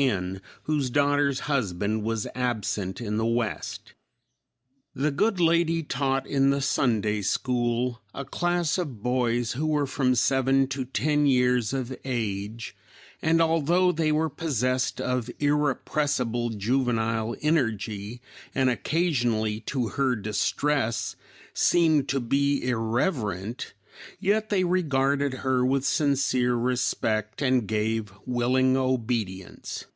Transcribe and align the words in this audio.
N, 0.00 0.40
whose 0.62 0.90
daughter's 0.90 1.40
husband 1.50 2.04
was 2.04 2.28
absent 2.32 3.00
in 3.00 3.16
the 3.16 3.26
West. 3.26 3.94
The 4.94 5.10
good 5.10 5.40
lady 5.40 5.82
taught 5.82 6.24
in 6.24 6.50
the 6.50 6.60
Sunday 6.60 7.20
school 7.20 8.00
a 8.14 8.24
class 8.24 8.78
of 8.78 9.02
boys 9.02 9.54
who 9.54 9.66
were 9.66 9.88
from 9.88 10.14
seven 10.14 10.68
to 10.68 10.84
ten 10.84 11.26
years 11.26 11.72
of 11.72 11.96
age, 12.04 12.76
and 13.20 13.42
although 13.42 13.90
they 13.90 14.12
were 14.12 14.30
possessed 14.30 15.00
of 15.00 15.30
irrepressible 15.40 16.50
juvenile 16.50 17.34
energy, 17.42 18.20
and 18.54 18.70
occasionally, 18.70 19.58
to 19.62 19.88
her 19.88 20.14
distress, 20.14 21.16
seemed 21.52 22.08
to 22.10 22.20
be 22.20 22.62
irreverent; 22.62 23.74
yet 24.20 24.48
they 24.48 24.62
regarded 24.62 25.34
her 25.38 25.66
with 25.66 25.84
sincere 25.84 26.54
respect 26.54 27.42
and 27.42 27.66
gave 27.66 28.12
willing 28.24 28.76
obedience. 28.76 29.86